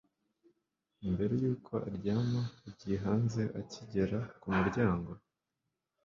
mbere 1.11 1.33
yuko 1.43 1.73
aryama 1.87 2.43
yagiye 2.65 2.97
hanze 3.05 3.41
akigera 3.59 4.19
ku 4.39 4.47
muryango 4.57 5.11